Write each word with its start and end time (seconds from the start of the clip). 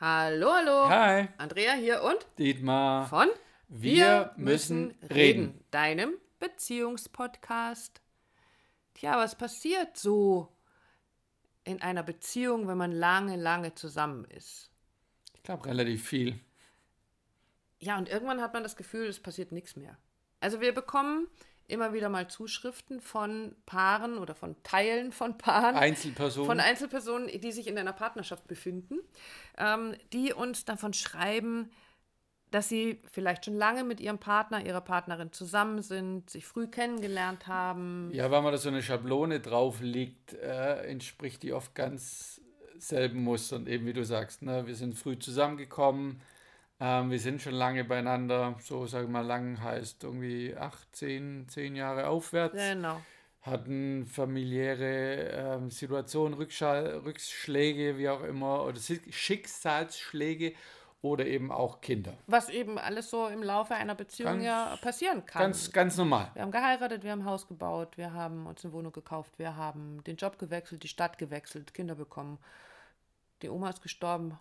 Hallo, 0.00 0.52
hallo. 0.54 0.88
Hi, 0.88 1.28
Andrea 1.38 1.72
hier 1.72 2.02
und 2.02 2.24
Dietmar. 2.38 3.08
von 3.08 3.28
Wir 3.66 4.32
müssen 4.36 4.94
reden. 5.12 5.64
deinem 5.72 6.14
Beziehungspodcast. 6.38 8.00
Tja, 8.94 9.16
was 9.16 9.36
passiert 9.36 9.96
so 9.96 10.52
in 11.64 11.82
einer 11.82 12.04
Beziehung, 12.04 12.68
wenn 12.68 12.78
man 12.78 12.92
lange, 12.92 13.34
lange 13.36 13.74
zusammen 13.74 14.24
ist? 14.26 14.70
Ich 15.34 15.42
glaube 15.42 15.66
relativ 15.66 16.06
viel. 16.06 16.38
Ja, 17.80 17.98
und 17.98 18.08
irgendwann 18.08 18.40
hat 18.40 18.54
man 18.54 18.62
das 18.62 18.76
Gefühl, 18.76 19.06
es 19.08 19.20
passiert 19.20 19.50
nichts 19.50 19.74
mehr. 19.74 19.98
Also 20.38 20.60
wir 20.60 20.72
bekommen 20.72 21.26
immer 21.68 21.92
wieder 21.92 22.08
mal 22.08 22.28
Zuschriften 22.28 23.00
von 23.00 23.54
Paaren 23.66 24.18
oder 24.18 24.34
von 24.34 24.56
Teilen 24.62 25.12
von 25.12 25.38
Paaren. 25.38 25.76
Einzelpersonen. 25.76 26.46
Von 26.46 26.60
Einzelpersonen, 26.60 27.40
die 27.40 27.52
sich 27.52 27.68
in 27.68 27.78
einer 27.78 27.92
Partnerschaft 27.92 28.48
befinden, 28.48 28.98
ähm, 29.56 29.94
die 30.12 30.32
uns 30.32 30.64
davon 30.64 30.94
schreiben, 30.94 31.70
dass 32.50 32.70
sie 32.70 33.02
vielleicht 33.12 33.44
schon 33.44 33.54
lange 33.54 33.84
mit 33.84 34.00
ihrem 34.00 34.18
Partner, 34.18 34.64
ihrer 34.64 34.80
Partnerin 34.80 35.32
zusammen 35.32 35.82
sind, 35.82 36.30
sich 36.30 36.46
früh 36.46 36.66
kennengelernt 36.66 37.46
haben. 37.46 38.10
ja, 38.12 38.30
wenn 38.30 38.42
man 38.42 38.52
da 38.52 38.58
so 38.58 38.70
eine 38.70 38.82
Schablone 38.82 39.40
drauf 39.40 39.80
legt, 39.80 40.32
äh, 40.32 40.82
entspricht 40.86 41.42
die 41.42 41.52
oft 41.52 41.74
ganz 41.74 42.40
selben 42.78 43.22
Mustern. 43.22 43.66
Eben 43.66 43.84
wie 43.86 43.92
du 43.92 44.04
sagst, 44.04 44.40
ne? 44.42 44.66
wir 44.66 44.74
sind 44.74 44.96
früh 44.96 45.18
zusammengekommen, 45.18 46.22
ähm, 46.80 47.10
wir 47.10 47.18
sind 47.18 47.42
schon 47.42 47.54
lange 47.54 47.84
beieinander. 47.84 48.56
So, 48.60 48.86
sage 48.86 49.04
ich 49.04 49.10
mal, 49.10 49.26
lang 49.26 49.60
heißt 49.60 50.04
irgendwie 50.04 50.56
acht, 50.56 50.94
zehn, 50.94 51.48
zehn 51.48 51.74
Jahre 51.76 52.08
aufwärts. 52.08 52.56
Genau. 52.56 53.00
hatten 53.42 54.06
familiäre 54.06 55.30
ähm, 55.32 55.70
Situationen, 55.70 56.34
Rückschall, 56.34 56.98
Rückschläge, 57.04 57.96
wie 57.96 58.08
auch 58.08 58.22
immer, 58.22 58.64
oder 58.64 58.78
Schicksalsschläge 58.78 60.54
oder 61.00 61.26
eben 61.26 61.52
auch 61.52 61.80
Kinder. 61.80 62.14
Was 62.26 62.48
eben 62.48 62.78
alles 62.78 63.10
so 63.10 63.28
im 63.28 63.42
Laufe 63.42 63.74
einer 63.74 63.94
Beziehung 63.94 64.32
Ganz- 64.32 64.44
ja 64.44 64.76
passieren 64.82 65.24
kann. 65.24 65.42
Ganz, 65.42 65.70
ganz 65.72 65.96
normal. 65.96 66.30
Wir 66.34 66.42
haben 66.42 66.50
geheiratet, 66.50 67.04
wir 67.04 67.12
haben 67.12 67.24
Haus 67.24 67.46
gebaut, 67.46 67.96
wir 67.96 68.12
haben 68.12 68.46
uns 68.46 68.64
eine 68.64 68.72
Wohnung 68.72 68.92
gekauft, 68.92 69.38
wir 69.38 69.56
haben 69.56 70.02
den 70.04 70.16
Job 70.16 70.38
gewechselt, 70.38 70.82
die 70.82 70.88
Stadt 70.88 71.18
gewechselt, 71.18 71.72
Kinder 71.72 71.94
bekommen. 71.94 72.38
Die 73.42 73.48
Oma 73.48 73.70
ist 73.70 73.82
gestorben. 73.82 74.38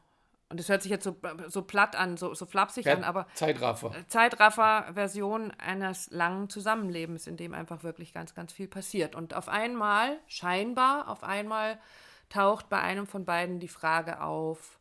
Und 0.49 0.59
das 0.61 0.69
hört 0.69 0.81
sich 0.81 0.91
jetzt 0.91 1.03
so, 1.03 1.17
so 1.49 1.61
platt 1.61 1.95
an, 1.97 2.15
so, 2.15 2.33
so 2.33 2.45
flapsig 2.45 2.87
an, 2.87 3.03
aber 3.03 3.27
Zeitraffer. 3.33 3.93
Zeitraffer-Version 4.07 5.51
eines 5.51 6.09
langen 6.09 6.49
Zusammenlebens, 6.49 7.27
in 7.27 7.35
dem 7.35 7.53
einfach 7.53 7.83
wirklich 7.83 8.13
ganz, 8.13 8.33
ganz 8.33 8.53
viel 8.53 8.69
passiert. 8.69 9.13
Und 9.13 9.33
auf 9.33 9.49
einmal, 9.49 10.17
scheinbar, 10.27 11.09
auf 11.09 11.23
einmal 11.23 11.79
taucht 12.29 12.69
bei 12.69 12.79
einem 12.79 13.07
von 13.07 13.25
beiden 13.25 13.59
die 13.59 13.67
Frage 13.67 14.21
auf, 14.21 14.79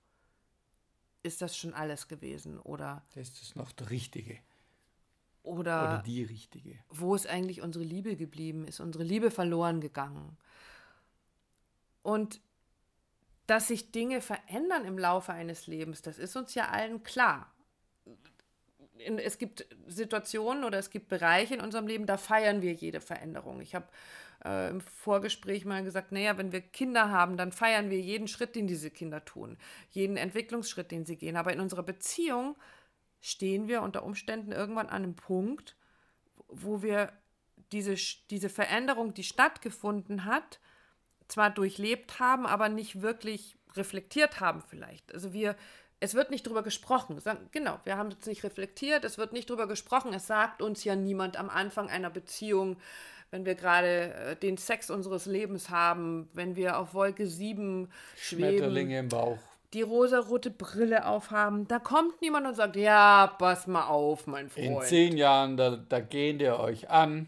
ist 1.24 1.42
das 1.42 1.56
schon 1.56 1.74
alles 1.74 2.06
gewesen? 2.06 2.60
Oder, 2.60 3.02
Ist 3.16 3.40
das 3.42 3.56
noch 3.56 3.72
der 3.72 3.90
Richtige? 3.90 4.38
oder, 5.42 5.82
Oder 5.94 6.02
die 6.06 6.22
Richtige? 6.22 6.78
wo 6.90 7.16
ist 7.16 7.26
eigentlich 7.26 7.62
unsere 7.62 7.84
Liebe 7.84 8.14
geblieben? 8.16 8.68
Ist 8.68 8.78
unsere 8.78 9.02
Liebe 9.02 9.32
verloren 9.32 9.80
gegangen? 9.80 10.36
Und 12.02 12.40
dass 13.46 13.68
sich 13.68 13.92
Dinge 13.92 14.20
verändern 14.20 14.84
im 14.84 14.98
Laufe 14.98 15.32
eines 15.32 15.66
Lebens, 15.66 16.02
das 16.02 16.18
ist 16.18 16.36
uns 16.36 16.54
ja 16.54 16.68
allen 16.68 17.02
klar. 17.02 17.52
Es 18.98 19.38
gibt 19.38 19.66
Situationen 19.86 20.64
oder 20.64 20.78
es 20.78 20.90
gibt 20.90 21.08
Bereiche 21.08 21.54
in 21.54 21.60
unserem 21.60 21.86
Leben, 21.86 22.06
da 22.06 22.16
feiern 22.16 22.62
wir 22.62 22.72
jede 22.72 23.00
Veränderung. 23.00 23.60
Ich 23.60 23.74
habe 23.74 23.86
äh, 24.44 24.70
im 24.70 24.80
Vorgespräch 24.80 25.64
mal 25.64 25.84
gesagt, 25.84 26.12
naja, 26.12 26.38
wenn 26.38 26.52
wir 26.52 26.60
Kinder 26.60 27.10
haben, 27.10 27.36
dann 27.36 27.52
feiern 27.52 27.90
wir 27.90 28.00
jeden 28.00 28.28
Schritt, 28.28 28.56
den 28.56 28.66
diese 28.66 28.90
Kinder 28.90 29.24
tun, 29.24 29.58
jeden 29.90 30.16
Entwicklungsschritt, 30.16 30.90
den 30.90 31.04
sie 31.04 31.16
gehen. 31.16 31.36
Aber 31.36 31.52
in 31.52 31.60
unserer 31.60 31.82
Beziehung 31.82 32.56
stehen 33.20 33.68
wir 33.68 33.82
unter 33.82 34.04
Umständen 34.04 34.52
irgendwann 34.52 34.88
an 34.88 35.04
einem 35.04 35.16
Punkt, 35.16 35.76
wo 36.48 36.82
wir 36.82 37.12
diese, 37.72 37.96
diese 38.30 38.48
Veränderung, 38.48 39.14
die 39.14 39.24
stattgefunden 39.24 40.24
hat, 40.24 40.60
zwar 41.28 41.50
durchlebt 41.50 42.20
haben, 42.20 42.46
aber 42.46 42.68
nicht 42.68 43.02
wirklich 43.02 43.56
reflektiert 43.76 44.40
haben 44.40 44.62
vielleicht. 44.68 45.12
Also 45.12 45.32
wir, 45.32 45.54
es 46.00 46.14
wird 46.14 46.30
nicht 46.30 46.46
drüber 46.46 46.62
gesprochen. 46.62 47.20
Genau, 47.52 47.78
wir 47.84 47.96
haben 47.96 48.10
es 48.18 48.26
nicht 48.26 48.44
reflektiert, 48.44 49.04
es 49.04 49.18
wird 49.18 49.32
nicht 49.32 49.50
drüber 49.50 49.66
gesprochen. 49.66 50.12
Es 50.14 50.26
sagt 50.26 50.62
uns 50.62 50.84
ja 50.84 50.96
niemand 50.96 51.36
am 51.36 51.50
Anfang 51.50 51.88
einer 51.90 52.10
Beziehung, 52.10 52.76
wenn 53.30 53.44
wir 53.44 53.54
gerade 53.56 54.14
äh, 54.14 54.36
den 54.36 54.56
Sex 54.56 54.88
unseres 54.88 55.26
Lebens 55.26 55.68
haben, 55.70 56.28
wenn 56.32 56.54
wir 56.56 56.78
auf 56.78 56.94
Wolke 56.94 57.26
7 57.26 57.90
schweben, 58.16 58.44
Schmetterlinge 58.48 58.98
im 59.00 59.08
Bauch. 59.08 59.38
die 59.74 59.82
rosarote 59.82 60.50
Brille 60.50 61.06
aufhaben, 61.06 61.66
da 61.66 61.80
kommt 61.80 62.22
niemand 62.22 62.46
und 62.46 62.54
sagt, 62.54 62.76
ja, 62.76 63.26
pass 63.38 63.66
mal 63.66 63.88
auf, 63.88 64.26
mein 64.28 64.48
In 64.54 64.74
Freund. 64.74 64.86
zehn 64.88 65.16
Jahren, 65.16 65.56
da, 65.56 65.76
da 65.76 65.98
gehen 66.00 66.38
ihr 66.40 66.58
euch 66.60 66.88
an. 66.88 67.26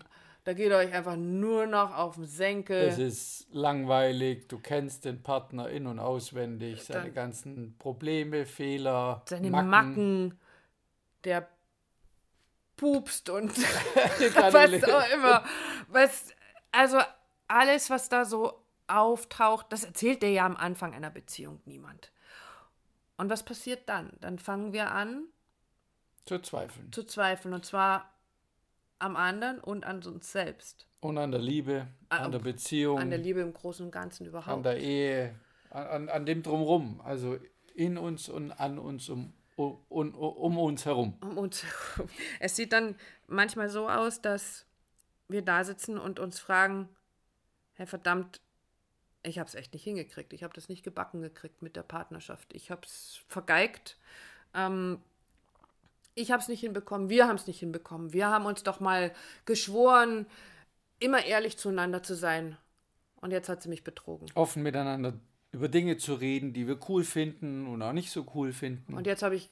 Da 0.49 0.55
geht 0.55 0.73
euch 0.73 0.91
einfach 0.95 1.17
nur 1.17 1.67
noch 1.67 1.95
auf 1.95 2.15
den 2.15 2.25
Senkel. 2.25 2.79
Es 2.89 2.97
ist 2.99 3.49
langweilig. 3.53 4.49
Du 4.49 4.59
kennst 4.59 5.05
den 5.05 5.23
Partner 5.23 5.69
in- 5.69 5.87
und 5.87 5.99
auswendig. 5.99 6.85
Seine 6.85 7.03
Dann- 7.05 7.13
ganzen 7.13 7.77
Probleme, 7.77 8.47
Fehler, 8.47 9.21
seine 9.29 9.51
Macken, 9.51 10.41
der 11.25 11.47
pupst 12.79 13.29
und 13.29 13.51
was 13.59 14.85
auch 14.85 15.13
immer. 15.15 15.45
Was, 15.89 16.29
also 16.73 16.97
alles, 17.47 17.91
was 17.91 18.09
da 18.09 18.25
so 18.25 18.65
auftaucht, 18.87 19.67
das 19.69 19.85
erzählt 19.85 20.23
dir 20.23 20.31
ja 20.31 20.47
am 20.47 20.57
Anfang 20.57 20.95
einer 20.95 21.11
Beziehung 21.11 21.61
niemand. 21.67 22.11
Und 23.19 23.29
was 23.29 23.43
passiert 23.43 23.87
dann? 23.87 24.13
Dann 24.23 24.39
fangen 24.39 24.73
wir 24.73 24.93
an 24.93 25.25
Zu 26.25 26.39
zweifeln. 26.39 26.91
zu 26.91 27.05
zweifeln 27.05 27.53
und 27.53 27.67
zwar 27.67 28.11
am 28.99 29.17
anderen 29.17 29.59
und 29.61 29.85
an 29.85 30.03
uns 30.03 30.33
selbst. 30.33 30.87
Und 31.01 31.19
an 31.19 31.31
der 31.31 31.41
Liebe, 31.41 31.87
Ah, 32.09 32.25
an 32.25 32.33
der 32.33 32.39
Beziehung, 32.41 32.99
An 32.99 33.11
der 33.11 33.19
Liebe 33.19 33.41
im 33.41 33.53
Großen 33.53 33.85
und 33.87 33.93
Ganzen 33.93 34.25
an 34.25 34.29
überhaupt. 34.31 34.65
der 34.65 34.79
Ehe, 34.79 35.35
an, 35.71 35.87
an, 35.87 36.09
an 36.09 36.27
dem 36.27 36.43
Drumrum. 36.43 37.01
Also 37.03 37.39
in 37.75 37.97
uns 37.99 38.29
und 38.29 38.51
an 38.53 38.79
uns, 38.79 39.09
um, 39.09 39.33
um, 39.57 39.79
um, 39.89 40.15
um 40.15 40.59
uns 40.59 40.85
herum. 40.85 41.17
um 41.21 41.39
uns 41.39 41.63
herum. 41.63 42.09
Es 42.41 42.57
sieht 42.57 42.73
dann 42.73 42.97
manchmal 43.29 43.69
so 43.69 43.89
aus, 43.89 44.21
dass 44.21 44.67
wir 45.29 45.43
da 45.43 45.63
sitzen 45.63 45.99
und 45.99 46.19
uns 46.19 46.41
fragen, 46.41 46.89
hey 47.75 47.87
verdammt, 47.87 48.41
ich 49.23 49.39
habe 49.39 49.47
es 49.49 49.55
echt 49.55 49.73
nicht 49.75 49.85
hingekriegt. 49.85 50.33
Ich 50.33 50.43
habe 50.43 50.55
das 50.55 50.69
nicht 50.69 50.83
gebacken 50.83 51.21
gekriegt 51.21 51.61
mit 51.63 51.77
der 51.77 51.83
Partnerschaft. 51.83 52.53
Ich 52.55 52.71
habe 52.71 52.81
es 52.85 53.21
vergeigt. 53.29 53.99
Ähm, 54.55 55.01
ich 56.19 56.31
habe 56.31 56.43
es 56.43 56.49
nicht 56.49 56.61
hinbekommen. 56.61 57.09
Wir 57.09 57.29
haben 57.29 57.37
es 57.37 57.47
nicht 57.47 57.61
hinbekommen. 57.61 58.13
Wir 58.13 58.29
haben 58.29 58.45
uns 58.47 58.63
doch 58.63 58.81
mal 58.81 59.13
geschworen, 59.45 60.27
immer 60.99 61.25
ehrlich 61.25 61.57
zueinander 61.57 62.03
zu 62.03 62.15
sein. 62.15 62.57
Und 63.21 63.31
jetzt 63.31 63.49
hat 63.49 63.63
sie 63.63 63.69
mich 63.69 63.85
betrogen. 63.85 64.27
Offen 64.35 64.63
miteinander 64.63 65.15
über 65.51 65.69
Dinge 65.69 65.97
zu 65.97 66.15
reden, 66.15 66.53
die 66.53 66.67
wir 66.67 66.79
cool 66.89 67.05
finden 67.05 67.67
und 67.67 67.81
auch 67.83 67.93
nicht 67.93 68.11
so 68.11 68.27
cool 68.35 68.53
finden. 68.53 68.95
Und 68.95 69.07
jetzt 69.07 69.23
habe 69.23 69.35
ich 69.35 69.51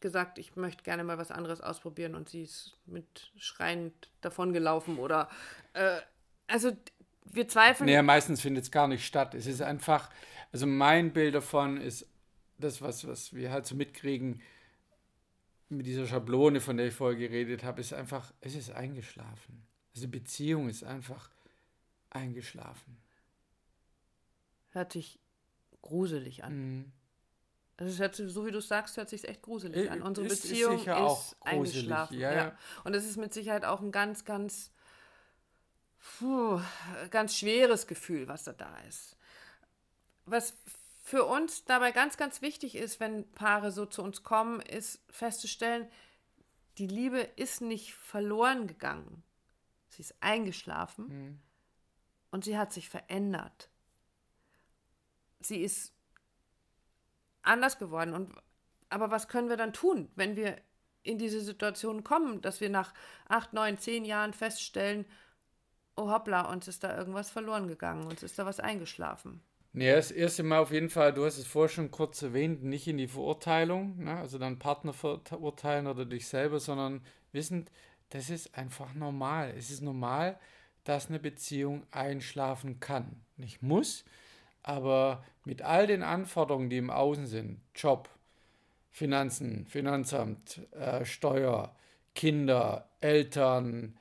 gesagt, 0.00 0.38
ich 0.38 0.56
möchte 0.56 0.82
gerne 0.82 1.04
mal 1.04 1.16
was 1.16 1.30
anderes 1.30 1.60
ausprobieren 1.60 2.14
und 2.14 2.28
sie 2.28 2.42
ist 2.42 2.76
mit 2.84 3.32
schreiend 3.38 4.10
davongelaufen 4.20 4.98
oder 4.98 5.30
äh, 5.72 5.98
also 6.46 6.72
wir 7.24 7.48
zweifeln. 7.48 7.86
Nee, 7.86 8.02
meistens 8.02 8.40
findet 8.42 8.64
es 8.64 8.70
gar 8.70 8.86
nicht 8.86 9.06
statt. 9.06 9.34
Es 9.34 9.46
ist 9.46 9.62
einfach, 9.62 10.10
also 10.52 10.66
mein 10.66 11.12
Bild 11.12 11.34
davon 11.34 11.80
ist 11.80 12.06
das, 12.58 12.82
was, 12.82 13.06
was 13.08 13.32
wir 13.32 13.50
halt 13.50 13.66
so 13.66 13.74
mitkriegen 13.74 14.42
mit 15.68 15.86
dieser 15.86 16.06
Schablone, 16.06 16.60
von 16.60 16.76
der 16.76 16.86
ich 16.86 16.94
vorher 16.94 17.18
geredet 17.18 17.64
habe, 17.64 17.80
ist 17.80 17.92
einfach, 17.92 18.32
es 18.40 18.54
ist 18.54 18.70
eingeschlafen. 18.70 19.66
Also 19.94 20.08
Beziehung 20.08 20.68
ist 20.68 20.84
einfach 20.84 21.30
eingeschlafen. 22.10 22.96
Hört 24.70 24.92
sich 24.92 25.18
gruselig 25.82 26.44
an. 26.44 26.54
Mhm. 26.78 26.92
Also 27.76 27.98
hört 27.98 28.14
so 28.14 28.46
wie 28.46 28.50
du 28.52 28.60
sagst, 28.60 28.96
hört 28.96 29.08
sich 29.08 29.26
echt 29.28 29.42
gruselig 29.42 29.86
Äh, 29.86 29.88
an. 29.88 30.02
Unsere 30.02 30.26
ist- 30.26 30.44
ist 30.44 30.48
Beziehung 30.50 30.78
sicher 30.78 30.94
ist, 30.96 31.00
auch 31.02 31.34
gruselig, 31.40 31.74
eingeschlafen. 31.92 32.18
ja, 32.20 32.32
ja. 32.32 32.58
Und 32.84 32.94
es 32.94 33.04
ist 33.04 33.16
mit 33.16 33.34
Sicherheit 33.34 33.64
auch 33.64 33.80
ein 33.80 33.90
ganz, 33.90 34.24
ganz, 34.24 34.70
puh, 36.18 36.60
ganz 37.10 37.36
schweres 37.36 37.86
Gefühl, 37.86 38.28
was 38.28 38.44
da 38.44 38.52
da 38.52 38.76
ist. 38.88 39.16
Was 40.26 40.54
für 41.04 41.24
uns 41.24 41.66
dabei 41.66 41.92
ganz, 41.92 42.16
ganz 42.16 42.40
wichtig 42.40 42.74
ist, 42.76 42.98
wenn 42.98 43.30
Paare 43.32 43.70
so 43.70 43.84
zu 43.84 44.02
uns 44.02 44.22
kommen, 44.22 44.60
ist 44.60 45.04
festzustellen, 45.10 45.86
die 46.78 46.86
Liebe 46.86 47.20
ist 47.20 47.60
nicht 47.60 47.92
verloren 47.94 48.66
gegangen. 48.66 49.22
Sie 49.90 50.00
ist 50.00 50.14
eingeschlafen 50.20 51.06
Mhm. 51.08 51.38
und 52.30 52.44
sie 52.44 52.56
hat 52.56 52.72
sich 52.72 52.88
verändert. 52.88 53.68
Sie 55.40 55.62
ist 55.62 55.92
anders 57.42 57.78
geworden. 57.78 58.14
Und, 58.14 58.34
aber 58.88 59.10
was 59.10 59.28
können 59.28 59.50
wir 59.50 59.58
dann 59.58 59.74
tun, 59.74 60.10
wenn 60.16 60.36
wir 60.36 60.56
in 61.02 61.18
diese 61.18 61.42
Situation 61.42 62.02
kommen, 62.02 62.40
dass 62.40 62.62
wir 62.62 62.70
nach 62.70 62.94
acht, 63.28 63.52
neun, 63.52 63.76
zehn 63.76 64.06
Jahren 64.06 64.32
feststellen, 64.32 65.04
oh 65.96 66.10
hoppla, 66.10 66.50
uns 66.50 66.66
ist 66.66 66.82
da 66.82 66.96
irgendwas 66.96 67.30
verloren 67.30 67.68
gegangen, 67.68 68.06
uns 68.06 68.22
ist 68.22 68.38
da 68.38 68.46
was 68.46 68.58
eingeschlafen. 68.58 69.42
Nee, 69.76 69.90
das 69.92 70.12
erste 70.12 70.44
Mal 70.44 70.60
auf 70.60 70.70
jeden 70.70 70.88
Fall, 70.88 71.12
du 71.12 71.24
hast 71.24 71.36
es 71.36 71.48
vorher 71.48 71.68
schon 71.68 71.90
kurz 71.90 72.22
erwähnt, 72.22 72.62
nicht 72.62 72.86
in 72.86 72.96
die 72.96 73.08
Verurteilung, 73.08 74.04
ne? 74.04 74.16
also 74.16 74.38
dann 74.38 74.60
Partner 74.60 74.92
verurteilen 74.92 75.88
oder 75.88 76.04
dich 76.04 76.28
selber, 76.28 76.60
sondern 76.60 77.00
wissend, 77.32 77.72
das 78.10 78.30
ist 78.30 78.56
einfach 78.56 78.94
normal. 78.94 79.52
Es 79.58 79.72
ist 79.72 79.82
normal, 79.82 80.38
dass 80.84 81.08
eine 81.08 81.18
Beziehung 81.18 81.82
einschlafen 81.90 82.78
kann. 82.78 83.16
Nicht 83.36 83.62
muss, 83.62 84.04
aber 84.62 85.24
mit 85.44 85.62
all 85.62 85.88
den 85.88 86.04
Anforderungen, 86.04 86.70
die 86.70 86.78
im 86.78 86.90
Außen 86.90 87.26
sind, 87.26 87.60
Job, 87.74 88.08
Finanzen, 88.92 89.66
Finanzamt, 89.66 90.60
äh, 90.70 91.04
Steuer, 91.04 91.74
Kinder, 92.14 92.88
Eltern, 93.00 93.98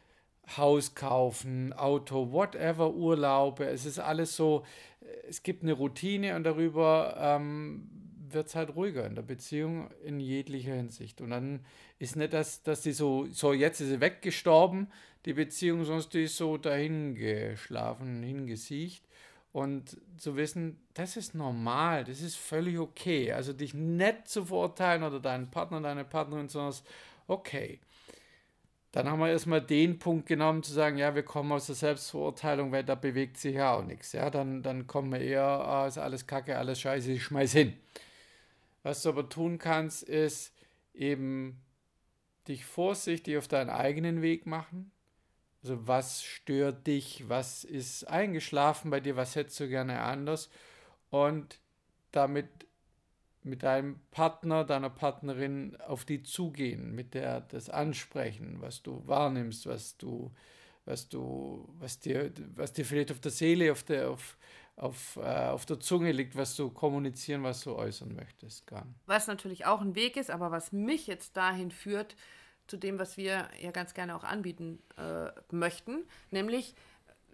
Haus 0.57 0.94
kaufen, 0.95 1.74
Auto, 1.74 2.31
whatever, 2.31 2.94
Urlaube, 2.94 3.66
es 3.66 3.86
ist 3.86 4.00
alles 4.00 4.36
so, 4.36 4.63
es 5.28 5.44
gibt 5.44 5.63
eine 5.63 5.74
Routine 5.74 6.36
und 6.36 6.44
darüber 6.44 7.16
ähm, 7.18 7.90
wird 8.34 8.48
es 8.48 8.56
halt 8.56 8.75
ruhiger 8.75 9.06
in 9.06 9.16
der 9.16 9.22
Beziehung 9.22 9.90
in 10.04 10.19
jeglicher 10.19 10.74
Hinsicht. 10.74 11.22
Und 11.22 11.30
dann 11.30 11.66
ist 12.00 12.16
nicht, 12.16 12.34
dass, 12.34 12.63
dass 12.63 12.81
die 12.81 12.92
so, 12.92 13.28
so 13.31 13.54
jetzt 13.54 13.80
ist 13.80 13.90
sie 13.90 14.01
weggestorben, 14.01 14.88
die 15.25 15.34
Beziehung, 15.34 15.86
sonst 15.86 16.13
die 16.13 16.24
ist 16.24 16.38
so 16.38 16.57
dahingeschlafen, 16.57 18.24
hingesiecht. 18.24 19.06
Und 19.51 19.98
zu 20.18 20.36
wissen, 20.36 20.80
das 20.96 21.16
ist 21.16 21.36
normal, 21.36 22.04
das 22.06 22.22
ist 22.22 22.36
völlig 22.36 22.80
okay. 22.80 23.31
Also 23.31 23.54
dich 23.54 23.75
nicht 23.75 24.28
zu 24.28 24.46
verurteilen 24.46 25.04
oder 25.04 25.19
deinen 25.19 25.51
Partner, 25.51 25.80
deine 25.80 26.06
Partnerin, 26.06 26.50
sondern 26.50 26.74
okay. 27.28 27.80
Dann 28.94 29.10
haben 29.10 29.19
wir 29.19 29.30
erstmal 29.30 29.60
den 29.60 29.98
Punkt 29.98 30.28
genommen, 30.28 30.62
zu 30.62 30.72
sagen, 30.72 31.00
ja, 31.00 31.16
wir 31.16 31.24
kommen 31.24 31.51
aus 31.51 31.66
der 31.66 31.74
Selbstverurteilung, 31.74 32.72
weil 32.72 32.84
da 32.84 32.94
bewegt 32.94 33.38
sich 33.38 33.56
ja 33.56 33.74
auch 33.74 33.84
nichts. 33.84 34.12
Ja, 34.12 34.30
dann, 34.30 34.62
dann 34.62 34.86
kommen 34.86 35.12
wir 35.12 35.19
eher, 35.19 35.44
ah, 35.44 35.88
ist 35.88 35.98
alles 35.98 36.28
Kacke, 36.28 36.60
alles 36.60 36.80
Scheiße, 36.80 37.12
ich 37.12 37.24
schmeiß 37.24 37.54
hin. 37.54 37.74
Was 38.84 39.01
du 39.01 39.10
aber 39.10 39.28
tun 39.30 39.57
kannst, 39.57 40.04
ist 40.04 40.54
eben 40.94 41.60
dich 42.48 42.66
vorsichtig 42.66 43.38
auf 43.38 43.48
deinen 43.48 43.72
eigenen 43.72 44.22
Weg 44.22 44.45
machen. 44.45 44.92
Also 45.63 45.88
was 45.88 46.22
stört 46.22 46.86
dich, 46.86 47.28
was 47.28 47.63
ist 47.63 48.07
eingeschlafen 48.07 48.92
bei 48.92 49.00
dir, 49.00 49.16
was 49.16 49.36
hättest 49.36 49.60
du 49.60 49.69
gerne 49.69 50.01
anders 50.01 50.51
und 51.10 51.57
damit 52.12 52.48
mit 53.45 53.63
deinem 53.63 54.00
Partner, 54.12 54.63
deiner 54.63 54.90
Partnerin 54.90 55.78
auf 55.88 56.06
die 56.06 56.24
zugehen, 56.24 56.94
mit 56.94 57.13
der 57.13 57.42
das 57.42 57.69
ansprechen, 57.69 58.57
was 58.60 58.84
du 58.84 59.06
wahrnimmst, 59.07 59.68
was 59.68 59.98
du, 59.98 60.31
was 60.86 61.10
du, 61.10 61.68
was 61.80 62.00
dir, 62.00 62.31
was 62.56 62.74
dir 62.74 62.86
vielleicht 62.86 63.12
auf 63.12 63.19
der 63.19 63.31
Seele, 63.31 63.72
auf 63.72 63.84
der, 63.84 64.10
auf, 64.10 64.38
auf, 64.75 65.18
äh, 65.18 65.48
auf 65.50 65.66
der 65.66 65.80
Zunge 65.80 66.12
liegt, 66.12 66.36
was 66.36 66.56
du 66.56 66.69
kommunizieren, 66.69 67.44
was 67.44 67.62
du 67.62 67.75
äußern 67.75 68.16
möchtest, 68.16 68.68
gern. 68.68 68.95
Was 69.06 69.28
natürlich 69.28 69.66
auch 69.66 69.81
ein 69.81 69.96
Weg 69.96 70.18
ist, 70.18 70.31
aber 70.31 70.51
was 70.51 70.72
mich 70.72 71.07
jetzt 71.07 71.38
dahin 71.38 71.72
führt, 71.72 72.16
zu 72.68 72.78
dem, 72.78 72.98
was 72.98 73.18
wir 73.18 73.50
ja 73.62 73.72
ganz 73.72 73.94
gerne 73.94 74.16
auch 74.16 74.24
anbieten 74.24 74.81
äh, 74.98 75.31
möchten, 75.51 76.06
nämlich 76.31 76.75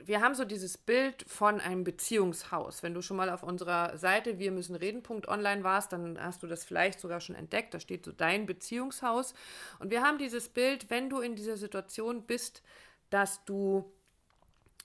wir 0.06 0.22
haben 0.22 0.36
so 0.36 0.46
dieses 0.46 0.78
Bild 0.78 1.26
von 1.28 1.60
einem 1.60 1.84
Beziehungshaus. 1.84 2.84
Wenn 2.84 2.94
du 2.94 3.02
schon 3.02 3.18
mal 3.18 3.30
auf 3.30 3.44
unserer 3.44 3.98
Seite 3.98 4.40
wir 4.40 4.52
müssen 4.52 4.76
reden.online 4.76 5.64
warst, 5.64 5.94
dann 5.94 6.20
hast 6.22 6.44
du 6.44 6.48
das 6.48 6.64
vielleicht 6.64 7.00
sogar 7.00 7.20
schon 7.22 7.36
entdeckt. 7.36 7.74
Da 7.74 7.80
steht 7.80 8.06
so 8.06 8.12
dein 8.12 8.46
Beziehungshaus. 8.46 9.34
Und 9.80 9.92
wir 9.92 10.02
haben 10.02 10.18
dieses 10.18 10.50
Bild, 10.50 10.90
wenn 10.90 11.10
du 11.10 11.20
in 11.20 11.36
dieser 11.36 11.58
Situation 11.58 12.24
bist, 12.24 12.64
dass 13.10 13.44
du 13.46 13.92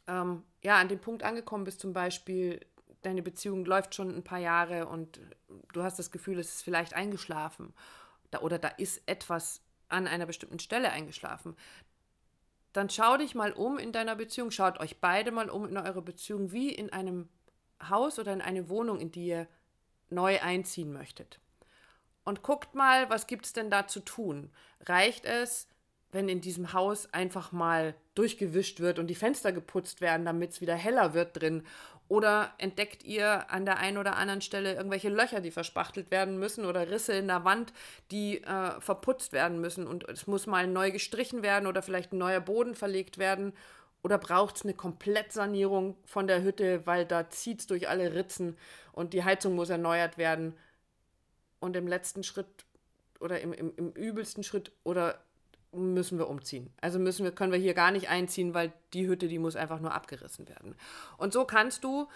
ähm, 0.06 0.42
ja 0.62 0.78
an 0.78 0.88
dem 0.88 1.00
Punkt 1.00 1.22
angekommen 1.22 1.64
bist, 1.64 1.80
zum 1.80 1.92
Beispiel 1.92 2.60
deine 3.02 3.22
Beziehung 3.22 3.64
läuft 3.64 3.94
schon 3.94 4.14
ein 4.14 4.24
paar 4.24 4.38
Jahre 4.38 4.86
und 4.86 5.20
du 5.72 5.82
hast 5.82 5.98
das 5.98 6.10
Gefühl, 6.10 6.38
es 6.38 6.56
ist 6.56 6.62
vielleicht 6.62 6.94
eingeschlafen 6.94 7.74
da, 8.34 8.40
oder 8.40 8.58
da 8.58 8.68
ist 8.68 9.02
etwas 9.06 9.62
an 9.88 10.06
einer 10.06 10.26
bestimmten 10.26 10.58
Stelle 10.58 10.90
eingeschlafen, 10.90 11.56
dann 12.74 12.90
schau 12.90 13.16
dich 13.16 13.34
mal 13.34 13.52
um 13.52 13.78
in 13.78 13.92
deiner 13.92 14.16
Beziehung, 14.16 14.50
schaut 14.50 14.80
euch 14.80 15.00
beide 15.00 15.30
mal 15.30 15.48
um 15.48 15.66
in 15.66 15.78
eurer 15.78 16.02
Beziehung, 16.02 16.52
wie 16.52 16.70
in 16.70 16.92
einem 16.92 17.28
Haus 17.88 18.18
oder 18.18 18.32
in 18.32 18.42
eine 18.42 18.68
Wohnung, 18.68 19.00
in 19.00 19.12
die 19.12 19.28
ihr 19.28 19.48
neu 20.10 20.40
einziehen 20.40 20.92
möchtet. 20.92 21.38
Und 22.24 22.42
guckt 22.42 22.74
mal, 22.74 23.08
was 23.10 23.26
gibt 23.26 23.46
es 23.46 23.52
denn 23.52 23.70
da 23.70 23.86
zu 23.86 24.00
tun? 24.00 24.50
Reicht 24.80 25.24
es, 25.24 25.68
wenn 26.10 26.28
in 26.28 26.40
diesem 26.40 26.72
Haus 26.72 27.12
einfach 27.12 27.52
mal 27.52 27.94
durchgewischt 28.16 28.80
wird 28.80 28.98
und 28.98 29.06
die 29.06 29.14
Fenster 29.14 29.52
geputzt 29.52 30.00
werden, 30.00 30.26
damit 30.26 30.50
es 30.50 30.60
wieder 30.60 30.74
heller 30.74 31.14
wird 31.14 31.40
drin? 31.40 31.64
Oder 32.08 32.52
entdeckt 32.58 33.02
ihr 33.02 33.50
an 33.50 33.64
der 33.64 33.78
einen 33.78 33.96
oder 33.96 34.16
anderen 34.16 34.42
Stelle 34.42 34.74
irgendwelche 34.74 35.08
Löcher, 35.08 35.40
die 35.40 35.50
verspachtelt 35.50 36.10
werden 36.10 36.38
müssen 36.38 36.66
oder 36.66 36.90
Risse 36.90 37.14
in 37.14 37.28
der 37.28 37.44
Wand, 37.44 37.72
die 38.10 38.42
äh, 38.42 38.80
verputzt 38.80 39.32
werden 39.32 39.60
müssen 39.60 39.86
und 39.86 40.06
es 40.08 40.26
muss 40.26 40.46
mal 40.46 40.66
neu 40.66 40.90
gestrichen 40.90 41.42
werden 41.42 41.66
oder 41.66 41.82
vielleicht 41.82 42.12
ein 42.12 42.18
neuer 42.18 42.40
Boden 42.40 42.74
verlegt 42.74 43.18
werden? 43.18 43.54
Oder 44.02 44.18
braucht 44.18 44.56
es 44.56 44.62
eine 44.64 44.74
Komplettsanierung 44.74 45.96
von 46.04 46.26
der 46.26 46.42
Hütte, 46.42 46.86
weil 46.86 47.06
da 47.06 47.30
zieht 47.30 47.60
es 47.60 47.66
durch 47.66 47.88
alle 47.88 48.14
Ritzen 48.14 48.58
und 48.92 49.14
die 49.14 49.24
Heizung 49.24 49.54
muss 49.54 49.70
erneuert 49.70 50.18
werden? 50.18 50.54
Und 51.58 51.74
im 51.74 51.88
letzten 51.88 52.22
Schritt 52.22 52.66
oder 53.18 53.40
im, 53.40 53.54
im, 53.54 53.72
im 53.76 53.92
übelsten 53.92 54.44
Schritt 54.44 54.72
oder 54.84 55.24
müssen 55.74 56.18
wir 56.18 56.28
umziehen. 56.28 56.72
Also 56.80 56.98
müssen 56.98 57.24
wir, 57.24 57.32
können 57.32 57.52
wir 57.52 57.58
hier 57.58 57.74
gar 57.74 57.90
nicht 57.90 58.08
einziehen, 58.08 58.54
weil 58.54 58.72
die 58.92 59.06
Hütte, 59.06 59.28
die 59.28 59.38
muss 59.38 59.56
einfach 59.56 59.80
nur 59.80 59.92
abgerissen 59.92 60.48
werden. 60.48 60.74
Und 61.18 61.32
so 61.32 61.44
kannst 61.44 61.84
du 61.84 62.08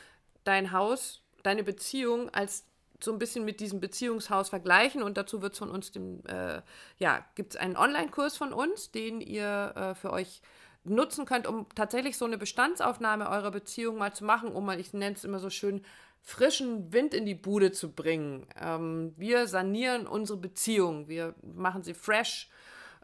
dein 0.44 0.72
Haus, 0.72 1.22
deine 1.42 1.64
Beziehung 1.64 2.30
als 2.30 2.64
so 3.00 3.12
ein 3.12 3.18
bisschen 3.18 3.44
mit 3.44 3.60
diesem 3.60 3.80
Beziehungshaus 3.80 4.48
vergleichen 4.48 5.02
und 5.02 5.16
dazu 5.16 5.40
wird 5.40 5.52
es 5.52 5.58
von 5.58 5.70
uns 5.70 5.92
dem, 5.92 6.24
äh, 6.26 6.62
ja, 6.98 7.24
gibt 7.36 7.54
es 7.54 7.60
einen 7.60 7.76
Online-Kurs 7.76 8.36
von 8.36 8.52
uns, 8.52 8.90
den 8.90 9.20
ihr 9.20 9.72
äh, 9.76 9.94
für 9.94 10.12
euch 10.12 10.42
nutzen 10.84 11.24
könnt, 11.24 11.46
um 11.46 11.66
tatsächlich 11.74 12.16
so 12.16 12.24
eine 12.24 12.38
Bestandsaufnahme 12.38 13.28
eurer 13.28 13.50
Beziehung 13.50 13.98
mal 13.98 14.14
zu 14.14 14.24
machen, 14.24 14.50
um 14.50 14.64
mal, 14.64 14.80
ich 14.80 14.92
nenne 14.92 15.14
es 15.14 15.24
immer 15.24 15.38
so 15.38 15.50
schön, 15.50 15.82
frischen 16.22 16.92
Wind 16.92 17.14
in 17.14 17.24
die 17.24 17.34
Bude 17.34 17.72
zu 17.72 17.92
bringen. 17.92 18.46
Ähm, 18.60 19.14
wir 19.16 19.46
sanieren 19.46 20.06
unsere 20.06 20.38
Beziehung, 20.38 21.08
wir 21.08 21.34
machen 21.42 21.82
sie 21.82 21.94
fresh 21.94 22.50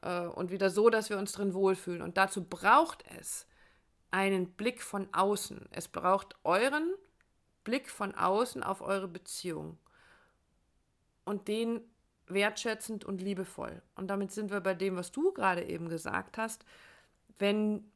äh, 0.04 0.26
und 0.26 0.50
wieder 0.50 0.70
so, 0.70 0.90
dass 0.90 1.10
wir 1.10 1.18
uns 1.18 1.32
drin 1.32 1.54
wohlfühlen. 1.54 2.02
Und 2.02 2.16
dazu 2.16 2.44
braucht 2.44 3.04
es 3.18 3.46
einen 4.10 4.52
Blick 4.52 4.82
von 4.82 5.08
außen. 5.12 5.68
Es 5.70 5.88
braucht 5.88 6.36
euren 6.44 6.94
Blick 7.64 7.90
von 7.90 8.14
außen 8.14 8.62
auf 8.62 8.82
eure 8.82 9.08
Beziehung. 9.08 9.78
Und 11.24 11.48
den 11.48 11.80
wertschätzend 12.26 13.04
und 13.04 13.20
liebevoll. 13.20 13.82
Und 13.96 14.08
damit 14.08 14.30
sind 14.30 14.50
wir 14.50 14.60
bei 14.60 14.74
dem, 14.74 14.96
was 14.96 15.10
du 15.10 15.32
gerade 15.32 15.64
eben 15.64 15.88
gesagt 15.88 16.38
hast. 16.38 16.64
Wenn 17.38 17.90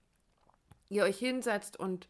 ihr 0.89 1.05
euch 1.05 1.19
hinsetzt 1.19 1.79
und 1.79 2.09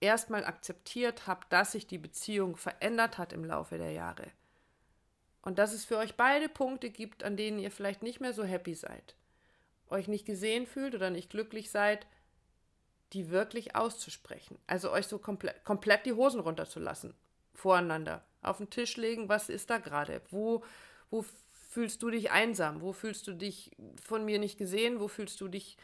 erstmal 0.00 0.44
akzeptiert 0.44 1.26
habt, 1.26 1.52
dass 1.52 1.72
sich 1.72 1.86
die 1.86 1.98
Beziehung 1.98 2.56
verändert 2.56 3.18
hat 3.18 3.32
im 3.32 3.44
Laufe 3.44 3.78
der 3.78 3.92
Jahre. 3.92 4.30
Und 5.42 5.58
dass 5.58 5.72
es 5.72 5.84
für 5.84 5.96
euch 5.96 6.16
beide 6.16 6.48
Punkte 6.48 6.90
gibt, 6.90 7.22
an 7.22 7.36
denen 7.36 7.60
ihr 7.60 7.70
vielleicht 7.70 8.02
nicht 8.02 8.20
mehr 8.20 8.32
so 8.32 8.44
happy 8.44 8.74
seid 8.74 9.14
euch 9.88 10.08
nicht 10.08 10.26
gesehen 10.26 10.66
fühlt 10.66 10.94
oder 10.94 11.10
nicht 11.10 11.30
glücklich 11.30 11.70
seid, 11.70 12.06
die 13.12 13.30
wirklich 13.30 13.76
auszusprechen. 13.76 14.58
Also 14.66 14.90
euch 14.90 15.06
so 15.06 15.18
komplett, 15.18 15.64
komplett 15.64 16.06
die 16.06 16.12
Hosen 16.12 16.40
runterzulassen. 16.40 17.14
Voreinander. 17.54 18.24
Auf 18.42 18.58
den 18.58 18.70
Tisch 18.70 18.96
legen, 18.96 19.28
was 19.28 19.48
ist 19.48 19.70
da 19.70 19.78
gerade? 19.78 20.20
Wo, 20.30 20.62
wo 21.10 21.24
fühlst 21.70 22.02
du 22.02 22.10
dich 22.10 22.30
einsam? 22.30 22.80
Wo 22.80 22.92
fühlst 22.92 23.26
du 23.26 23.32
dich 23.32 23.70
von 24.02 24.24
mir 24.24 24.38
nicht 24.38 24.58
gesehen? 24.58 25.00
Wo 25.00 25.08
fühlst 25.08 25.40
du 25.40 25.48
dich 25.48 25.76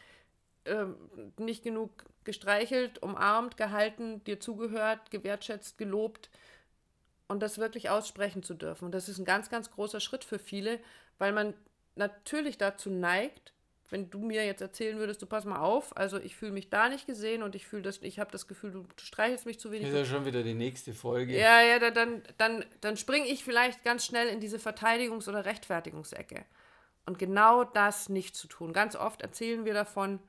ähm, 0.65 0.95
nicht 1.37 1.63
genug 1.63 2.05
gestreichelt, 2.23 3.01
umarmt, 3.01 3.57
gehalten, 3.57 4.23
dir 4.23 4.39
zugehört, 4.39 5.11
gewertschätzt, 5.11 5.77
gelobt? 5.77 6.29
Und 7.27 7.39
das 7.39 7.57
wirklich 7.57 7.89
aussprechen 7.89 8.43
zu 8.43 8.53
dürfen. 8.53 8.85
Und 8.85 8.91
das 8.91 9.09
ist 9.09 9.17
ein 9.17 9.25
ganz, 9.25 9.49
ganz 9.49 9.71
großer 9.71 9.99
Schritt 9.99 10.23
für 10.23 10.39
viele, 10.39 10.79
weil 11.17 11.31
man 11.31 11.53
natürlich 11.95 12.57
dazu 12.57 12.89
neigt, 12.89 13.52
wenn 13.93 14.09
du 14.09 14.17
mir 14.23 14.43
jetzt 14.43 14.59
erzählen 14.59 14.97
würdest, 14.97 15.21
du 15.21 15.27
pass 15.27 15.45
mal 15.45 15.59
auf, 15.59 15.95
also 15.95 16.17
ich 16.17 16.35
fühle 16.35 16.51
mich 16.51 16.71
da 16.71 16.89
nicht 16.89 17.05
gesehen 17.05 17.43
und 17.43 17.53
ich 17.53 17.67
fühle 17.67 17.83
das, 17.83 18.01
ich 18.01 18.19
habe 18.19 18.31
das 18.31 18.47
Gefühl, 18.47 18.71
du, 18.71 18.85
streichelst 18.99 19.45
mich 19.45 19.59
zu 19.59 19.71
wenig. 19.71 19.85
Das 19.85 19.93
ist 19.93 20.09
ja 20.09 20.15
schon 20.17 20.25
wieder 20.25 20.41
die 20.41 20.55
nächste 20.55 20.95
Folge. 20.95 21.37
Ja, 21.37 21.61
ja, 21.61 21.91
dann, 21.91 22.23
dann, 22.39 22.65
dann 22.81 22.97
springe 22.97 23.27
ich 23.27 23.43
vielleicht 23.43 23.83
ganz 23.83 24.03
schnell 24.03 24.29
in 24.29 24.39
diese 24.39 24.57
Verteidigungs- 24.57 25.29
oder 25.29 25.45
Rechtfertigungsecke. 25.45 26.43
Und 27.05 27.19
genau 27.19 27.65
das 27.65 28.09
nicht 28.09 28.35
zu 28.35 28.47
tun. 28.47 28.73
Ganz 28.73 28.95
oft 28.95 29.21
erzählen 29.21 29.63
wir 29.63 29.75
davon, 29.75 30.19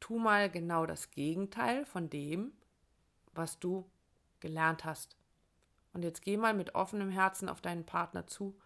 tu 0.00 0.18
mal 0.18 0.50
genau 0.50 0.84
das 0.84 1.12
Gegenteil 1.12 1.86
von 1.86 2.10
dem, 2.10 2.50
was 3.32 3.60
du 3.60 3.88
gelernt 4.40 4.84
hast. 4.84 5.16
Und 5.92 6.02
jetzt 6.02 6.22
geh 6.22 6.36
mal 6.36 6.52
mit 6.52 6.74
offenem 6.74 7.10
Herzen 7.10 7.48
auf 7.48 7.60
deinen 7.60 7.86
Partner 7.86 8.26
zu 8.26 8.58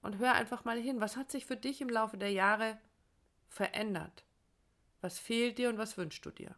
und 0.00 0.16
hör 0.16 0.32
einfach 0.32 0.64
mal 0.64 0.78
hin, 0.78 1.02
was 1.02 1.18
hat 1.18 1.30
sich 1.30 1.44
für 1.44 1.56
dich 1.56 1.82
im 1.82 1.90
Laufe 1.90 2.16
der 2.16 2.32
Jahre 2.32 2.78
verändert? 3.50 4.24
Was 5.02 5.18
fehlt 5.20 5.58
dir 5.58 5.70
und 5.70 5.78
was 5.78 5.98
wünschst 5.98 6.24
du 6.26 6.30
dir? 6.32 6.56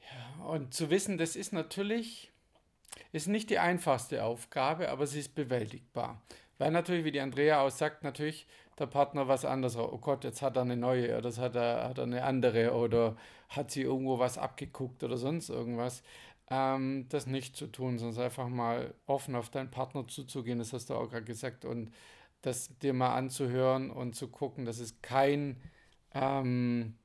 Ja, 0.00 0.44
und 0.44 0.74
zu 0.74 0.90
wissen, 0.90 1.18
das 1.18 1.36
ist 1.36 1.52
natürlich 1.52 2.30
Ist 3.12 3.28
nicht 3.28 3.50
die 3.50 3.58
einfachste 3.60 4.24
Aufgabe, 4.24 4.90
aber 4.90 5.06
sie 5.06 5.20
ist 5.20 5.34
bewältigbar. 5.36 6.22
Weil 6.58 6.72
natürlich, 6.72 7.04
wie 7.06 7.12
die 7.12 7.20
Andrea 7.20 7.62
auch 7.62 7.70
sagt, 7.70 8.04
natürlich 8.04 8.46
der 8.78 8.86
Partner 8.86 9.28
was 9.28 9.44
anderes. 9.46 9.76
Oh 9.76 9.98
Gott, 9.98 10.24
jetzt 10.24 10.42
hat 10.42 10.56
er 10.56 10.62
eine 10.62 10.76
neue 10.76 11.10
oder 11.12 11.22
das 11.22 11.38
hat 11.38 11.56
er, 11.56 11.88
hat 11.88 11.98
er 11.98 12.04
eine 12.04 12.24
andere 12.24 12.72
oder 12.74 13.16
hat 13.50 13.70
sie 13.72 13.82
irgendwo 13.82 14.18
was 14.20 14.38
abgeguckt 14.38 15.04
oder 15.04 15.16
sonst 15.18 15.50
irgendwas. 15.50 16.02
Ähm, 16.50 17.06
das 17.10 17.26
nicht 17.26 17.56
zu 17.56 17.66
tun, 17.68 17.98
sondern 17.98 18.24
einfach 18.24 18.48
mal 18.48 18.94
offen 19.06 19.36
auf 19.36 19.50
deinen 19.50 19.70
Partner 19.70 20.06
zuzugehen, 20.08 20.58
das 20.60 20.72
hast 20.72 20.90
du 20.90 20.94
auch 20.94 21.10
gerade 21.10 21.24
gesagt, 21.24 21.64
und 21.64 21.92
das 22.42 22.76
dir 22.78 22.92
mal 22.92 23.14
anzuhören 23.14 23.90
und 23.90 24.14
zu 24.14 24.28
gucken, 24.28 24.64
dass 24.64 24.78
es 24.78 25.00
kein, 25.00 25.60
ähm, 26.12 26.98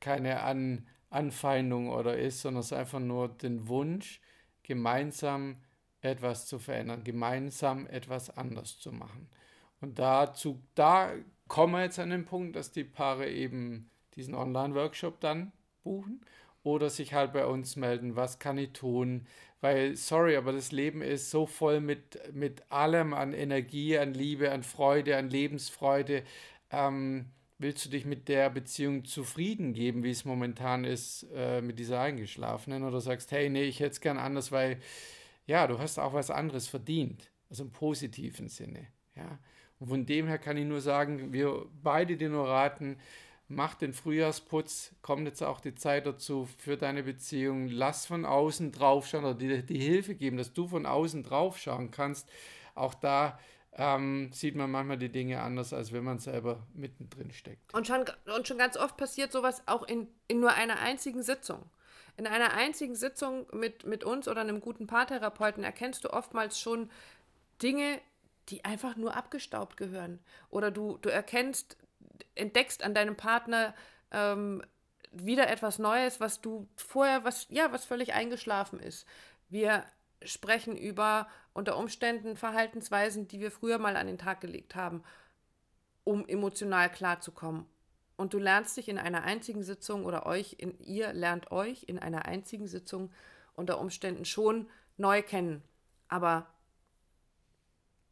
keine 0.00 0.42
An 0.42 0.86
Anfeindung 1.10 1.90
oder 1.90 2.18
ist, 2.18 2.42
sondern 2.42 2.60
es 2.60 2.66
ist 2.66 2.72
einfach 2.72 2.98
nur 2.98 3.28
den 3.28 3.68
Wunsch, 3.68 4.20
gemeinsam 4.64 5.62
etwas 6.00 6.46
zu 6.46 6.58
verändern, 6.58 7.04
gemeinsam 7.04 7.86
etwas 7.86 8.36
anders 8.36 8.78
zu 8.78 8.92
machen. 8.92 9.28
Und 9.80 9.98
dazu, 9.98 10.60
da 10.74 11.12
kommen 11.46 11.74
wir 11.74 11.82
jetzt 11.82 11.98
an 11.98 12.10
den 12.10 12.24
Punkt, 12.24 12.56
dass 12.56 12.72
die 12.72 12.84
Paare 12.84 13.30
eben 13.30 13.90
diesen 14.16 14.34
Online-Workshop 14.34 15.20
dann 15.20 15.52
buchen 15.82 16.20
oder 16.62 16.90
sich 16.90 17.14
halt 17.14 17.32
bei 17.32 17.46
uns 17.46 17.76
melden, 17.76 18.16
was 18.16 18.38
kann 18.38 18.58
ich 18.58 18.72
tun, 18.72 19.26
weil, 19.64 19.96
sorry, 19.96 20.36
aber 20.36 20.52
das 20.52 20.72
Leben 20.72 21.00
ist 21.00 21.30
so 21.30 21.46
voll 21.46 21.80
mit, 21.80 22.20
mit 22.34 22.70
allem 22.70 23.14
an 23.14 23.32
Energie, 23.32 23.96
an 23.96 24.12
Liebe, 24.12 24.52
an 24.52 24.62
Freude, 24.62 25.16
an 25.16 25.30
Lebensfreude. 25.30 26.22
Ähm, 26.70 27.30
willst 27.56 27.86
du 27.86 27.88
dich 27.88 28.04
mit 28.04 28.28
der 28.28 28.50
Beziehung 28.50 29.06
zufrieden 29.06 29.72
geben, 29.72 30.04
wie 30.04 30.10
es 30.10 30.26
momentan 30.26 30.84
ist 30.84 31.26
äh, 31.34 31.62
mit 31.62 31.78
dieser 31.78 31.98
Eingeschlafenen? 31.98 32.82
Oder 32.82 33.00
sagst, 33.00 33.32
hey, 33.32 33.48
nee, 33.48 33.62
ich 33.62 33.80
hätte 33.80 33.92
es 33.92 34.02
gern 34.02 34.18
anders, 34.18 34.52
weil, 34.52 34.76
ja, 35.46 35.66
du 35.66 35.78
hast 35.78 35.98
auch 35.98 36.12
was 36.12 36.30
anderes 36.30 36.68
verdient. 36.68 37.30
Also 37.48 37.62
im 37.62 37.72
positiven 37.72 38.50
Sinne. 38.50 38.88
Ja. 39.16 39.38
Und 39.78 39.88
von 39.88 40.04
dem 40.04 40.26
her 40.26 40.36
kann 40.36 40.58
ich 40.58 40.66
nur 40.66 40.82
sagen, 40.82 41.32
wir 41.32 41.64
beide 41.82 42.18
dir 42.18 42.28
nur 42.28 42.48
raten, 42.48 42.98
mach 43.48 43.74
den 43.74 43.92
Frühjahrsputz, 43.92 44.94
kommt 45.02 45.26
jetzt 45.26 45.42
auch 45.42 45.60
die 45.60 45.74
Zeit 45.74 46.06
dazu 46.06 46.48
für 46.58 46.76
deine 46.76 47.02
Beziehung, 47.02 47.68
lass 47.68 48.06
von 48.06 48.24
außen 48.24 48.72
draufschauen 48.72 49.24
oder 49.24 49.34
dir 49.34 49.62
die 49.62 49.78
Hilfe 49.78 50.14
geben, 50.14 50.36
dass 50.36 50.52
du 50.52 50.66
von 50.66 50.86
außen 50.86 51.22
draufschauen 51.22 51.90
kannst. 51.90 52.28
Auch 52.74 52.94
da 52.94 53.38
ähm, 53.76 54.30
sieht 54.32 54.54
man 54.54 54.70
manchmal 54.70 54.98
die 54.98 55.10
Dinge 55.10 55.40
anders, 55.42 55.72
als 55.72 55.92
wenn 55.92 56.04
man 56.04 56.18
selber 56.18 56.66
mittendrin 56.74 57.32
steckt. 57.32 57.74
Und 57.74 57.86
schon, 57.86 58.04
und 58.34 58.46
schon 58.46 58.58
ganz 58.58 58.76
oft 58.76 58.96
passiert 58.96 59.32
sowas 59.32 59.62
auch 59.66 59.82
in, 59.82 60.08
in 60.28 60.40
nur 60.40 60.52
einer 60.52 60.78
einzigen 60.78 61.22
Sitzung. 61.22 61.64
In 62.16 62.26
einer 62.26 62.54
einzigen 62.54 62.94
Sitzung 62.94 63.46
mit, 63.52 63.84
mit 63.84 64.04
uns 64.04 64.28
oder 64.28 64.40
einem 64.40 64.60
guten 64.60 64.86
Paartherapeuten 64.86 65.64
erkennst 65.64 66.04
du 66.04 66.12
oftmals 66.12 66.60
schon 66.60 66.88
Dinge, 67.60 68.00
die 68.48 68.64
einfach 68.64 68.96
nur 68.96 69.16
abgestaubt 69.16 69.76
gehören. 69.76 70.20
Oder 70.50 70.70
du, 70.70 70.98
du 70.98 71.08
erkennst, 71.08 71.76
entdeckst 72.34 72.82
an 72.82 72.94
deinem 72.94 73.16
Partner 73.16 73.74
ähm, 74.10 74.62
wieder 75.12 75.48
etwas 75.48 75.78
Neues, 75.78 76.20
was 76.20 76.40
du 76.40 76.68
vorher, 76.76 77.24
was, 77.24 77.46
ja, 77.50 77.72
was 77.72 77.84
völlig 77.84 78.14
eingeschlafen 78.14 78.80
ist. 78.80 79.06
Wir 79.48 79.84
sprechen 80.22 80.76
über 80.76 81.28
unter 81.52 81.76
Umständen 81.76 82.36
Verhaltensweisen, 82.36 83.28
die 83.28 83.40
wir 83.40 83.50
früher 83.50 83.78
mal 83.78 83.96
an 83.96 84.06
den 84.06 84.18
Tag 84.18 84.40
gelegt 84.40 84.74
haben, 84.74 85.04
um 86.02 86.26
emotional 86.26 86.90
klarzukommen. 86.90 87.66
Und 88.16 88.32
du 88.32 88.38
lernst 88.38 88.76
dich 88.76 88.88
in 88.88 88.98
einer 88.98 89.24
einzigen 89.24 89.62
Sitzung 89.62 90.04
oder 90.04 90.26
euch, 90.26 90.56
in, 90.58 90.78
ihr 90.80 91.12
lernt 91.12 91.50
euch 91.50 91.84
in 91.84 91.98
einer 91.98 92.26
einzigen 92.26 92.66
Sitzung 92.66 93.12
unter 93.54 93.78
Umständen 93.80 94.24
schon 94.24 94.68
neu 94.96 95.22
kennen. 95.22 95.62
Aber 96.08 96.46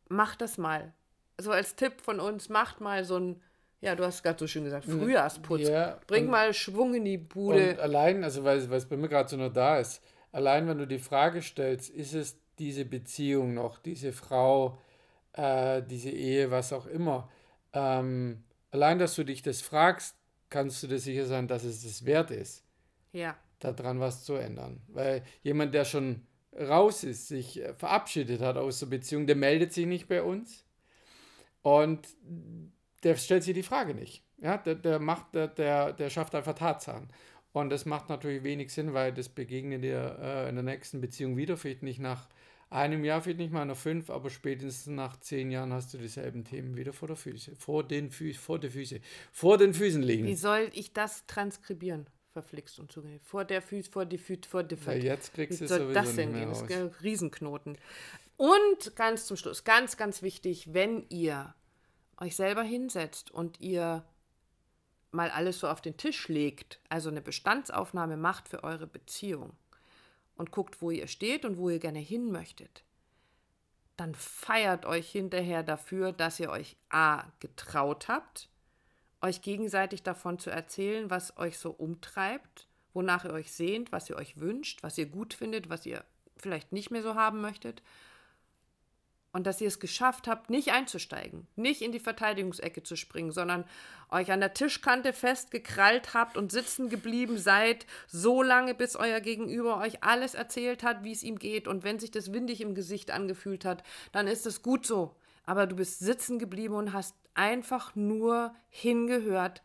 macht 0.08 0.40
das 0.40 0.58
mal. 0.58 0.92
So 1.38 1.50
als 1.50 1.76
Tipp 1.76 2.00
von 2.00 2.20
uns, 2.20 2.48
macht 2.48 2.80
mal 2.80 3.04
so 3.04 3.18
ein, 3.18 3.42
ja, 3.82 3.96
du 3.96 4.04
hast 4.04 4.22
gerade 4.22 4.38
so 4.38 4.46
schön 4.46 4.62
gesagt, 4.62 4.84
Frühjahrsputz. 4.84 5.68
Ja, 5.68 5.98
Bring 6.06 6.30
mal 6.30 6.54
Schwung 6.54 6.94
in 6.94 7.04
die 7.04 7.18
Bude. 7.18 7.70
Und 7.70 7.80
allein, 7.80 8.22
also 8.22 8.44
weil, 8.44 8.70
weil 8.70 8.78
es 8.78 8.86
bei 8.86 8.96
mir 8.96 9.08
gerade 9.08 9.28
so 9.28 9.36
nur 9.36 9.50
da 9.50 9.80
ist, 9.80 10.00
allein 10.30 10.68
wenn 10.68 10.78
du 10.78 10.86
die 10.86 11.00
Frage 11.00 11.42
stellst, 11.42 11.90
ist 11.90 12.14
es 12.14 12.38
diese 12.60 12.84
Beziehung 12.84 13.54
noch, 13.54 13.78
diese 13.78 14.12
Frau, 14.12 14.78
äh, 15.32 15.82
diese 15.82 16.10
Ehe, 16.10 16.52
was 16.52 16.72
auch 16.72 16.86
immer, 16.86 17.28
ähm, 17.72 18.44
allein, 18.70 19.00
dass 19.00 19.16
du 19.16 19.24
dich 19.24 19.42
das 19.42 19.60
fragst, 19.62 20.14
kannst 20.48 20.80
du 20.84 20.86
dir 20.86 21.00
sicher 21.00 21.26
sein, 21.26 21.48
dass 21.48 21.64
es 21.64 21.82
das 21.82 22.06
wert 22.06 22.30
ist. 22.30 22.64
Ja. 23.12 23.36
Daran 23.58 23.98
was 23.98 24.22
zu 24.22 24.34
ändern. 24.34 24.80
Weil 24.88 25.24
jemand, 25.42 25.74
der 25.74 25.84
schon 25.84 26.22
raus 26.56 27.02
ist, 27.02 27.26
sich 27.26 27.60
äh, 27.60 27.74
verabschiedet 27.74 28.42
hat 28.42 28.56
aus 28.56 28.78
der 28.78 28.86
Beziehung, 28.86 29.26
der 29.26 29.36
meldet 29.36 29.72
sich 29.72 29.86
nicht 29.86 30.06
bei 30.06 30.22
uns 30.22 30.64
und 31.62 32.06
der 33.02 33.16
stellt 33.16 33.42
sich 33.42 33.54
die 33.54 33.62
Frage 33.62 33.94
nicht. 33.94 34.22
Ja, 34.38 34.58
der, 34.58 34.74
der 34.74 34.98
macht, 34.98 35.34
der, 35.34 35.48
der, 35.48 35.92
der 35.92 36.10
schafft 36.10 36.34
einfach 36.34 36.54
Tatsachen. 36.54 37.08
Und 37.52 37.70
das 37.70 37.84
macht 37.84 38.08
natürlich 38.08 38.42
wenig 38.44 38.72
Sinn, 38.72 38.94
weil 38.94 39.12
das 39.12 39.28
begegnet 39.28 39.84
dir 39.84 40.18
äh, 40.20 40.48
in 40.48 40.54
der 40.54 40.64
nächsten 40.64 41.00
Beziehung 41.00 41.36
wieder, 41.36 41.56
vielleicht 41.56 41.82
nicht 41.82 42.00
nach 42.00 42.28
einem 42.70 43.04
Jahr, 43.04 43.20
vielleicht 43.20 43.38
nicht 43.38 43.52
mal 43.52 43.66
nach 43.66 43.76
fünf, 43.76 44.08
aber 44.08 44.30
spätestens 44.30 44.86
nach 44.86 45.20
zehn 45.20 45.50
Jahren 45.50 45.72
hast 45.72 45.92
du 45.92 45.98
dieselben 45.98 46.44
Themen 46.44 46.76
wieder 46.76 46.94
vor 46.94 47.08
der 47.08 47.18
Füße, 47.18 47.54
vor 47.56 47.84
den 47.84 48.10
Füßen, 48.10 48.40
vor 48.40 48.58
der 48.58 48.70
Füße, 48.70 49.00
vor 49.30 49.58
den 49.58 49.74
Füßen 49.74 50.02
liegen. 50.02 50.26
Wie 50.26 50.34
soll 50.34 50.70
ich 50.72 50.92
das 50.92 51.26
transkribieren? 51.26 52.06
verflixt 52.32 52.78
und 52.78 52.90
zugänglich. 52.90 53.22
Vor 53.22 53.44
der 53.44 53.62
Füße, 53.62 53.90
vor 53.90 54.06
die 54.06 54.18
Füße, 54.18 54.48
vor 54.48 54.62
die 54.62 54.76
Füße. 54.76 54.96
Ja, 54.96 55.04
jetzt 55.04 55.34
kriegst 55.34 55.60
du 55.60 55.64
es 55.64 55.70
sowieso 55.70 55.92
das 55.92 56.16
denn 56.16 56.32
gehen? 56.32 56.48
Das 56.48 56.62
ist 56.62 56.72
ein 56.72 56.90
Riesenknoten. 57.02 57.76
Und 58.36 58.96
ganz 58.96 59.26
zum 59.26 59.36
Schluss, 59.36 59.64
ganz, 59.64 59.96
ganz 59.96 60.22
wichtig, 60.22 60.72
wenn 60.72 61.04
ihr 61.10 61.54
euch 62.20 62.36
selber 62.36 62.62
hinsetzt 62.62 63.30
und 63.30 63.60
ihr 63.60 64.04
mal 65.10 65.30
alles 65.30 65.60
so 65.60 65.68
auf 65.68 65.80
den 65.80 65.96
Tisch 65.96 66.28
legt, 66.28 66.80
also 66.88 67.10
eine 67.10 67.20
Bestandsaufnahme 67.20 68.16
macht 68.16 68.48
für 68.48 68.64
eure 68.64 68.86
Beziehung 68.86 69.52
und 70.36 70.50
guckt, 70.50 70.80
wo 70.80 70.90
ihr 70.90 71.06
steht 71.06 71.44
und 71.44 71.58
wo 71.58 71.68
ihr 71.68 71.78
gerne 71.78 71.98
hin 71.98 72.32
möchtet, 72.32 72.84
dann 73.96 74.14
feiert 74.14 74.86
euch 74.86 75.10
hinterher 75.10 75.62
dafür, 75.62 76.12
dass 76.12 76.40
ihr 76.40 76.50
euch 76.50 76.76
A 76.88 77.24
getraut 77.40 78.08
habt, 78.08 78.48
euch 79.20 79.42
gegenseitig 79.42 80.02
davon 80.02 80.38
zu 80.38 80.50
erzählen, 80.50 81.10
was 81.10 81.36
euch 81.36 81.58
so 81.58 81.70
umtreibt, 81.70 82.66
wonach 82.94 83.24
ihr 83.24 83.32
euch 83.32 83.52
sehnt, 83.52 83.92
was 83.92 84.08
ihr 84.08 84.16
euch 84.16 84.40
wünscht, 84.40 84.82
was 84.82 84.98
ihr 84.98 85.06
gut 85.06 85.34
findet, 85.34 85.68
was 85.68 85.86
ihr 85.86 86.04
vielleicht 86.36 86.72
nicht 86.72 86.90
mehr 86.90 87.02
so 87.02 87.14
haben 87.14 87.40
möchtet. 87.40 87.82
Und 89.32 89.46
dass 89.46 89.62
ihr 89.62 89.68
es 89.68 89.80
geschafft 89.80 90.28
habt, 90.28 90.50
nicht 90.50 90.72
einzusteigen, 90.72 91.46
nicht 91.56 91.80
in 91.80 91.90
die 91.90 92.00
Verteidigungsecke 92.00 92.82
zu 92.82 92.96
springen, 92.96 93.32
sondern 93.32 93.64
euch 94.10 94.30
an 94.30 94.40
der 94.40 94.52
Tischkante 94.52 95.14
festgekrallt 95.14 96.12
habt 96.12 96.36
und 96.36 96.52
sitzen 96.52 96.90
geblieben 96.90 97.38
seid, 97.38 97.86
so 98.06 98.42
lange, 98.42 98.74
bis 98.74 98.94
euer 98.94 99.20
Gegenüber 99.20 99.78
euch 99.78 100.04
alles 100.04 100.34
erzählt 100.34 100.82
hat, 100.82 101.02
wie 101.02 101.12
es 101.12 101.22
ihm 101.22 101.38
geht. 101.38 101.66
Und 101.66 101.82
wenn 101.82 101.98
sich 101.98 102.10
das 102.10 102.34
windig 102.34 102.60
im 102.60 102.74
Gesicht 102.74 103.10
angefühlt 103.10 103.64
hat, 103.64 103.82
dann 104.12 104.26
ist 104.26 104.46
es 104.46 104.60
gut 104.60 104.86
so. 104.86 105.16
Aber 105.46 105.66
du 105.66 105.76
bist 105.76 106.00
sitzen 106.00 106.38
geblieben 106.38 106.74
und 106.74 106.92
hast 106.92 107.16
einfach 107.34 107.94
nur 107.94 108.54
hingehört, 108.68 109.62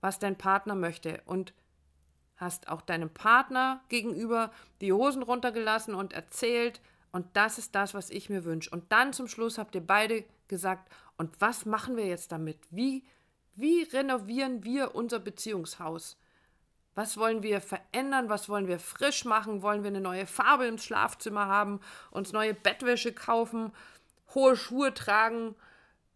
was 0.00 0.18
dein 0.18 0.36
Partner 0.36 0.74
möchte 0.74 1.22
und 1.24 1.54
hast 2.36 2.68
auch 2.68 2.82
deinem 2.82 3.10
Partner 3.10 3.82
gegenüber 3.88 4.52
die 4.80 4.92
Hosen 4.92 5.22
runtergelassen 5.22 5.94
und 5.94 6.12
erzählt, 6.12 6.80
und 7.12 7.26
das 7.34 7.58
ist 7.58 7.74
das, 7.74 7.94
was 7.94 8.10
ich 8.10 8.30
mir 8.30 8.44
wünsche. 8.44 8.70
Und 8.70 8.90
dann 8.92 9.12
zum 9.12 9.28
Schluss 9.28 9.58
habt 9.58 9.74
ihr 9.74 9.86
beide 9.86 10.24
gesagt, 10.48 10.92
und 11.16 11.40
was 11.40 11.66
machen 11.66 11.96
wir 11.96 12.06
jetzt 12.06 12.32
damit? 12.32 12.58
Wie, 12.70 13.04
wie 13.54 13.82
renovieren 13.82 14.64
wir 14.64 14.94
unser 14.94 15.18
Beziehungshaus? 15.18 16.16
Was 16.94 17.16
wollen 17.16 17.42
wir 17.42 17.60
verändern? 17.60 18.28
Was 18.28 18.48
wollen 18.48 18.68
wir 18.68 18.78
frisch 18.78 19.24
machen? 19.24 19.62
Wollen 19.62 19.82
wir 19.82 19.88
eine 19.88 20.00
neue 20.00 20.26
Farbe 20.26 20.66
im 20.66 20.78
Schlafzimmer 20.78 21.46
haben? 21.46 21.80
Uns 22.10 22.32
neue 22.32 22.54
Bettwäsche 22.54 23.12
kaufen? 23.12 23.72
Hohe 24.34 24.56
Schuhe 24.56 24.94
tragen? 24.94 25.54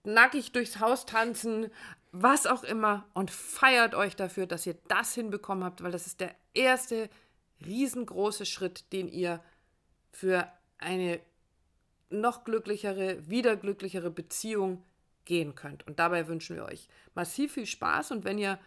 nackig 0.04 0.52
durchs 0.52 0.80
Haus 0.80 1.06
tanzen, 1.06 1.70
was 2.10 2.46
auch 2.46 2.64
immer 2.64 3.06
und 3.14 3.30
feiert 3.30 3.94
euch 3.94 4.16
dafür, 4.16 4.46
dass 4.46 4.66
ihr 4.66 4.76
das 4.88 5.14
hinbekommen 5.14 5.64
habt, 5.64 5.82
weil 5.82 5.92
das 5.92 6.06
ist 6.06 6.20
der 6.20 6.34
erste 6.54 7.08
riesengroße 7.64 8.44
Schritt, 8.44 8.92
den 8.92 9.08
ihr 9.08 9.40
für 10.10 10.50
eine 10.82 11.20
noch 12.10 12.44
glücklichere, 12.44 13.28
wieder 13.28 13.56
glücklichere 13.56 14.10
Beziehung 14.10 14.82
gehen 15.24 15.54
könnt. 15.54 15.86
Und 15.86 15.98
dabei 15.98 16.28
wünschen 16.28 16.56
wir 16.56 16.64
euch 16.64 16.88
massiv 17.14 17.52
viel 17.52 17.66
Spaß 17.66 18.10
und 18.10 18.24
wenn 18.24 18.38
ihr 18.38 18.58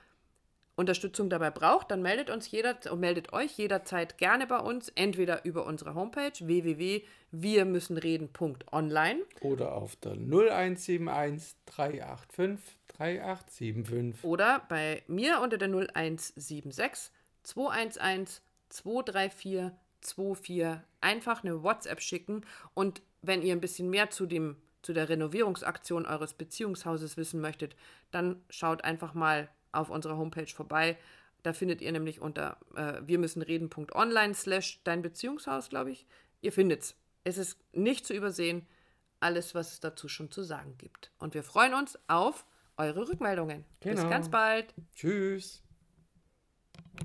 Unterstützung 0.77 1.29
dabei 1.29 1.51
braucht, 1.51 1.91
dann 1.91 2.01
meldet 2.01 2.29
uns 2.29 2.51
jeder, 2.51 2.75
meldet 2.95 3.31
euch 3.31 3.57
jederzeit 3.57 4.17
gerne 4.17 4.45
bei 4.45 4.59
uns, 4.59 4.89
entweder 4.89 5.45
über 5.45 5.65
unsere 5.65 5.95
Homepage 5.95 6.33
www.wirmüssenreden.online 6.39 9.21
oder 9.39 9.73
auf 9.73 9.95
der 9.95 10.11
0171 10.13 11.55
385 11.65 12.75
3875 12.97 14.23
oder 14.23 14.63
bei 14.67 15.03
mir 15.07 15.39
unter 15.41 15.57
der 15.57 15.69
0176 15.69 17.13
211 17.43 18.41
234 18.69 19.71
24 20.13 20.83
einfach 21.01 21.43
eine 21.43 21.63
WhatsApp 21.63 22.01
schicken 22.01 22.45
und 22.73 23.01
wenn 23.21 23.41
ihr 23.41 23.53
ein 23.53 23.61
bisschen 23.61 23.89
mehr 23.89 24.09
zu 24.09 24.25
dem 24.25 24.57
zu 24.81 24.93
der 24.93 25.09
Renovierungsaktion 25.09 26.05
eures 26.05 26.35
Beziehungshauses 26.35 27.17
wissen 27.17 27.41
möchtet, 27.41 27.75
dann 28.11 28.43
schaut 28.51 28.83
einfach 28.83 29.15
mal 29.15 29.49
auf 29.71 29.89
unserer 29.89 30.15
Homepage 30.15 30.45
vorbei. 30.45 30.95
Da 31.41 31.53
findet 31.53 31.81
ihr 31.81 31.91
nämlich 31.91 32.21
unter 32.21 32.57
äh, 32.75 33.01
wir 33.03 33.17
müssen 33.17 33.41
reden.online 33.41 34.35
slash 34.35 34.81
dein 34.83 35.01
Beziehungshaus, 35.01 35.69
glaube 35.69 35.89
ich. 35.91 36.05
Ihr 36.41 36.51
findet 36.51 36.83
es. 36.83 36.95
Es 37.23 37.39
ist 37.39 37.57
nicht 37.73 38.05
zu 38.05 38.13
übersehen, 38.13 38.67
alles, 39.19 39.55
was 39.55 39.73
es 39.73 39.79
dazu 39.79 40.07
schon 40.07 40.29
zu 40.29 40.43
sagen 40.43 40.75
gibt. 40.77 41.11
Und 41.17 41.33
wir 41.33 41.43
freuen 41.43 41.73
uns 41.73 41.97
auf 42.07 42.45
eure 42.77 43.07
Rückmeldungen. 43.07 43.65
Genau. 43.79 44.01
Bis 44.01 44.09
ganz 44.09 44.29
bald. 44.29 44.73
Tschüss. 44.95 45.64